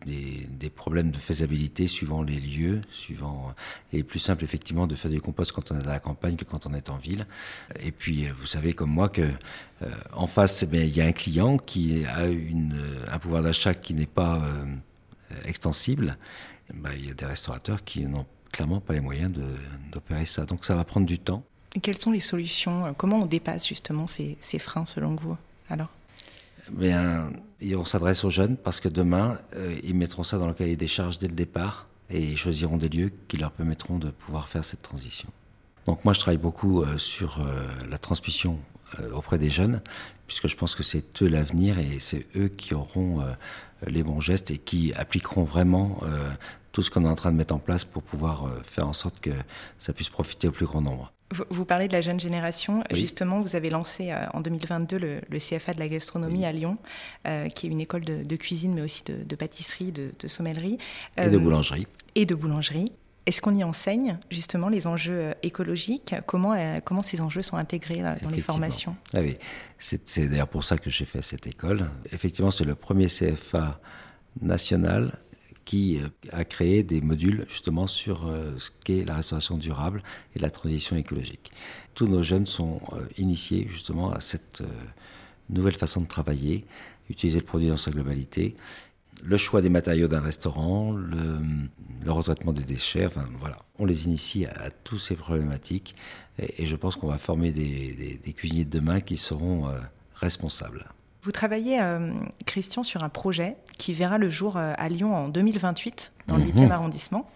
[0.74, 3.54] problèmes de faisabilité suivant les lieux, suivant.
[3.92, 6.36] Il est plus simple effectivement de faire du compost quand on est à la campagne
[6.36, 7.26] que quand on est en ville.
[7.80, 11.06] Et puis, euh, vous savez comme moi que euh, en face, eh il y a
[11.06, 14.64] un client qui a euh, un pouvoir d'achat qui n'est pas euh,
[15.32, 16.16] euh, extensible.
[16.70, 19.32] Eh ben, il y a des restaurateurs qui n'ont clairement pas les moyens
[19.92, 20.46] d'opérer ça.
[20.46, 21.44] Donc ça va prendre du temps.
[21.82, 25.36] Quelles sont les solutions Euh, Comment on dépasse justement ces, freins selon vous
[25.68, 25.88] Alors?
[26.70, 27.30] Bien,
[27.62, 30.86] on s'adresse aux jeunes parce que demain, euh, ils mettront ça dans le cahier des
[30.86, 34.64] charges dès le départ et ils choisiront des lieux qui leur permettront de pouvoir faire
[34.64, 35.28] cette transition.
[35.86, 37.46] Donc moi, je travaille beaucoup euh, sur
[37.88, 38.58] la transmission
[39.12, 39.82] auprès des jeunes,
[40.26, 43.20] puisque je pense que c'est eux l'avenir et c'est eux qui auront
[43.84, 46.00] les bons gestes et qui appliqueront vraiment
[46.70, 49.20] tout ce qu'on est en train de mettre en place pour pouvoir faire en sorte
[49.20, 49.32] que
[49.78, 51.12] ça puisse profiter au plus grand nombre.
[51.50, 52.84] Vous, parlez de la jeune génération.
[52.92, 53.00] Oui.
[53.00, 56.44] Justement, vous avez lancé euh, en 2022 le, le CFA de la gastronomie Oui.
[56.44, 56.78] à Lyon,
[57.26, 60.28] euh, qui est une école de, de cuisine, mais aussi de, de pâtisserie, de, de
[60.28, 60.78] sommellerie.
[61.16, 61.86] Et de Euh, boulangerie.
[62.14, 62.92] Et de boulangerie.
[63.26, 66.14] Est-ce qu'on y enseigne justement les enjeux écologiques?
[66.28, 68.94] Comment, comment ces enjeux sont intégrés dans les formations?
[69.12, 69.36] Ah oui,
[69.78, 71.90] c'est d'ailleurs pour ça que j'ai fait cette école.
[72.12, 73.80] Effectivement, c'est le premier CFA
[74.40, 75.18] national
[75.66, 80.02] qui euh, a créé des modules justement sur euh, ce qu'est la restauration durable
[80.34, 81.52] et la transition écologique.
[81.94, 84.62] Tous nos jeunes sont euh, initiés justement à cette
[85.50, 86.64] nouvelle façon de travailler,
[87.10, 88.56] utiliser le produit dans sa globalité,
[89.22, 91.40] le choix des matériaux d'un restaurant, le,
[92.06, 95.96] retraitement des déchets, enfin voilà, on les initie à, toutes ces problématiques
[96.38, 99.68] et, je pense qu'on va former des, cuisiniers de demain qui seront
[100.14, 100.86] responsables.
[101.26, 102.12] Vous travaillez, euh,
[102.46, 106.44] Christian, sur un projet qui verra le jour euh, à Lyon en 2028, dans le
[106.44, 106.50] Mhm.
[106.52, 107.28] 8e arrondissement,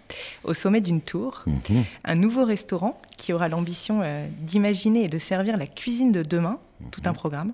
[0.45, 1.43] au sommet d'une tour.
[1.49, 1.85] Mhm.
[2.05, 6.61] Un nouveau restaurant qui aura l'ambition euh, d'imaginer et de servir la cuisine de demain,
[6.93, 7.53] tout un programme.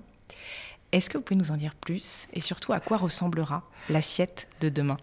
[0.91, 2.27] Est-ce que vous pouvez nous en dire plus?
[2.33, 4.97] Et surtout à quoi ressemblera l'assiette de demain?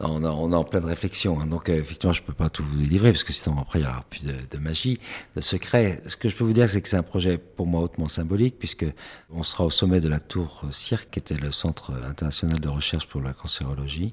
[0.00, 2.50] On, est- on est en pleine réflexion, hein, donc euh, effectivement je ne peux pas
[2.50, 4.98] tout vous livrer parce que sinon après il n'y aura plus de, magie,
[5.36, 6.02] de secret.
[6.08, 8.58] Ce que je peux vous dire c'est que c'est un projet pour moi hautement symbolique
[8.58, 8.84] puisque
[9.30, 13.06] on sera au sommet de la tour Cirque qui était le centre international de recherche
[13.06, 14.12] pour la cancérologie.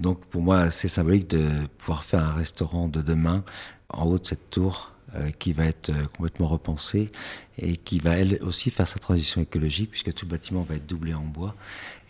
[0.00, 1.46] Donc pour moi c'est symbolique de
[1.78, 3.44] pouvoir faire un restaurant de demain
[3.90, 4.93] en haut de cette tour
[5.38, 7.10] qui va être euh, complètement repensée
[7.58, 10.86] et qui va elle aussi faire sa transition écologique puisque tout le bâtiment va être
[10.86, 11.54] doublé en bois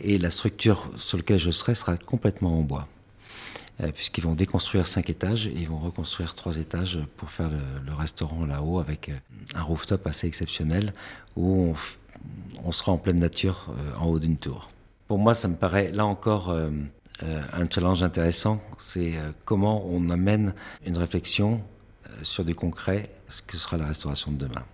[0.00, 2.88] et la structure sur laquelle je serai sera complètement en bois.
[3.80, 7.92] Euh, puisqu'ils vont déconstruire cinq étages et ils vont reconstruire trois étages pour faire le,
[7.92, 9.16] restaurant là-haut avec euh,
[9.56, 10.94] un rooftop assez exceptionnel
[11.34, 11.74] où
[12.62, 14.70] on, sera en pleine nature euh, en haut d'une tour.
[15.08, 16.70] Pour moi, ça me paraît là encore euh,
[17.22, 18.60] euh, un challenge intéressant.
[18.78, 20.52] C'est euh, comment on amène
[20.84, 21.58] une réflexion euh,
[22.22, 24.64] sur du concret, ce que sera la restauration de demain.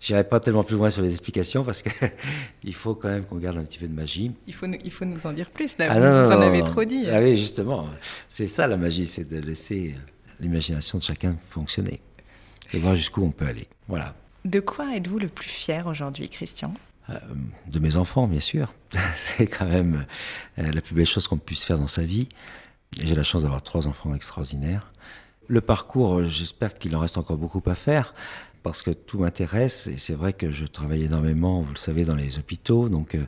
[0.00, 1.90] J'irai pas tellement plus loin sur les explications parce que
[2.62, 4.32] il faut quand même qu'on garde un petit peu de magie.
[4.46, 5.88] il faut, nous, il faut nous en dire plus, là.
[5.90, 7.06] Ah vous non, vous non, en avez trop dit.
[7.10, 7.88] Ah oui, justement.
[8.28, 9.94] C'est ça la magie, c'est de laisser
[10.40, 12.00] l'imagination de chacun fonctionner
[12.72, 13.66] et voir jusqu'où on peut aller.
[13.88, 14.14] Voilà.
[14.44, 16.72] De quoi êtes-vous le plus fier aujourd'hui, Christian?
[17.10, 17.18] Euh,
[17.66, 18.72] De mes enfants, bien sûr.
[19.14, 20.06] C'est quand même
[20.58, 22.28] euh, la plus belle chose qu'on puisse faire dans sa vie.
[22.92, 24.92] J'ai la chance d'avoir trois enfants extraordinaires.
[25.48, 28.12] Le parcours, j'espère qu'il en reste encore beaucoup à faire
[28.62, 32.14] parce que tout m'intéresse et c'est vrai que je travaille énormément, vous le savez, dans
[32.14, 32.88] les hôpitaux.
[32.88, 33.24] Donc euh,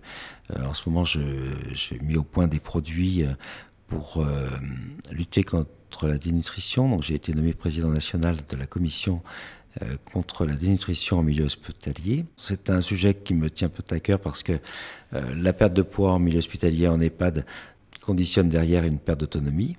[0.62, 3.24] en ce moment, j'ai mis au point des produits
[3.88, 4.24] pour
[5.10, 6.88] lutter contre la dénutrition.
[6.88, 9.22] Donc j'ai été nommé président national de la commission
[9.82, 12.24] euh, contre la dénutrition en milieu hospitalier.
[12.36, 14.54] C'est un sujet qui me tient peu à cœur parce que
[15.14, 17.46] euh, la perte de poids en milieu hospitalier en EHPAD
[18.00, 19.76] conditionne derrière une perte d'autonomie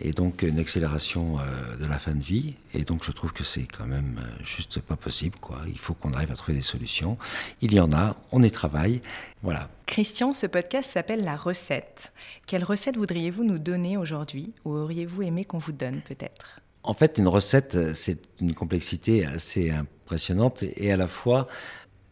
[0.00, 2.56] et donc une accélération euh, de la fin de vie.
[2.74, 5.36] Et donc je trouve que c'est quand même juste pas possible.
[5.40, 5.58] Quoi.
[5.68, 7.16] Il faut qu'on arrive à trouver des solutions.
[7.60, 9.00] Il y en a, on y travaille.
[9.42, 9.68] Voilà.
[9.86, 12.12] Christian, ce podcast s'appelle La recette.
[12.46, 16.60] Quelle recette voudriez-vous nous donner aujourd'hui ou auriez-vous aimé qu'on vous donne peut-être?
[16.82, 21.46] En fait, une recette, euh, c'est une complexité assez impressionnante et à la fois,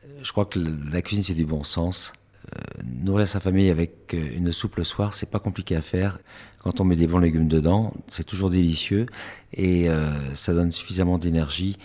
[0.04, 2.12] euh, je crois que la cuisine, c'est du bon sens.
[2.54, 6.18] Euh, nourrir sa famille avec une soupe le soir, c'est pas compliqué à faire.
[6.62, 9.06] Quand on met des bons légumes dedans, c'est toujours délicieux
[9.52, 9.88] et
[10.34, 11.78] ça donne suffisamment d'énergie.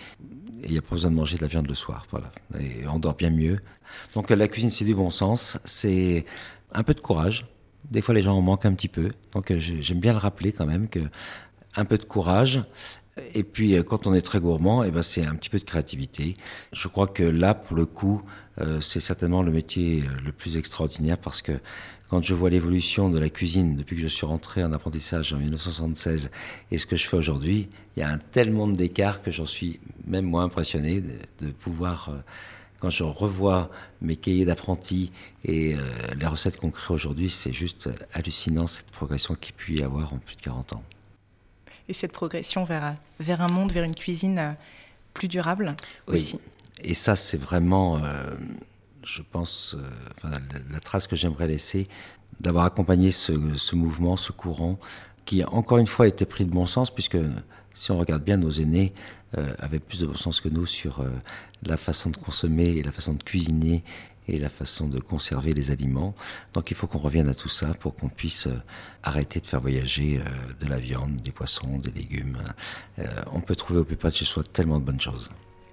[0.64, 2.32] Il n'y a pas besoin de manger de la viande le soir, voilà.
[2.58, 3.60] Et on dort bien mieux.
[4.14, 5.58] Donc la cuisine, c'est du bon sens.
[5.64, 6.24] C'est
[6.72, 7.46] un peu de courage.
[7.90, 9.10] Des fois, les gens en manquent un petit peu.
[9.32, 11.00] Donc j'aime bien le rappeler quand même que
[11.76, 12.62] un peu de courage.
[13.34, 15.64] Et puis, euh, quand on est très gourmand, eh ben, c'est un petit peu de
[15.64, 16.36] créativité.
[16.72, 18.22] Je crois que là, pour le coup,
[18.60, 21.52] euh, c'est certainement le métier euh, le plus extraordinaire parce que
[22.08, 25.38] quand je vois l'évolution de la cuisine depuis que je suis rentré en apprentissage en
[25.38, 26.30] 1976
[26.70, 29.46] et ce que je fais aujourd'hui, il y a un tel monde d'écart que j'en
[29.46, 31.02] suis même moins impressionné
[31.40, 32.10] de, pouvoir,
[32.78, 35.10] quand je revois mes cahiers d'apprentis
[35.44, 35.76] et
[36.16, 40.18] les recettes qu'on crée aujourd'hui, c'est juste hallucinant cette progression qu'il peut y avoir en
[40.18, 40.84] plus de 40 ans
[41.88, 44.52] et cette progression vers, vers un monde, vers une cuisine euh,
[45.12, 45.74] plus durable
[46.06, 46.38] aussi.
[46.82, 48.34] Et ça, c'est vraiment, euh,
[49.04, 49.76] je pense,
[50.24, 50.38] euh,
[50.70, 51.88] la, trace que j'aimerais laisser,
[52.40, 54.78] d'avoir accompagné ce, ce, mouvement, ce courant,
[55.24, 57.18] qui encore une fois a été pris de bon sens, puisque
[57.74, 58.92] si on regarde bien, nos aînés
[59.58, 61.04] avaient plus de bon sens que nous sur
[61.64, 63.82] la façon de consommer et la façon de cuisiner
[64.28, 66.14] et la façon de conserver les aliments.
[66.52, 68.62] Donc il faut qu'on revienne à tout ça pour qu'on puisse euh,
[69.02, 72.38] arrêter de faire voyager euh, de la viande, des poissons, des légumes.
[72.98, 75.30] Euh, on peut trouver au plus près de chez soi tellement de bonnes choses.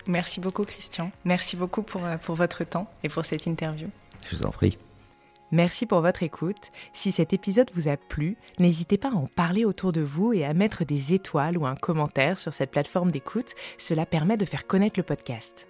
[0.08, 1.12] Merci beaucoup Christian.
[1.26, 3.88] Merci beaucoup pour, pour votre temps et pour cette interview.
[4.30, 4.78] Je vous en prie.
[5.52, 6.72] Merci pour votre écoute.
[6.94, 10.46] Si cet épisode vous a plu, n'hésitez pas à en parler autour de vous et
[10.46, 13.54] à mettre des étoiles ou un commentaire sur cette plateforme d'écoute.
[13.78, 15.68] Cela permet de faire connaître le podcast.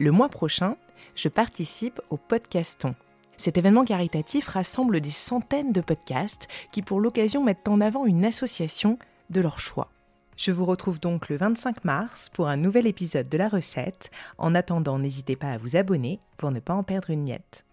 [0.00, 0.76] Le mois prochain,
[1.14, 2.94] je participe au Podcaston.
[3.36, 8.24] Cet événement caritatif rassemble des centaines de podcasts qui, pour l'occasion, mettent en avant une
[8.24, 9.90] association de leur choix.
[10.38, 14.10] Je vous retrouve donc le 25 mars pour un nouvel épisode de la recette.
[14.38, 17.66] En attendant, n'hésitez pas à vous abonner pour ne pas en perdre une miette.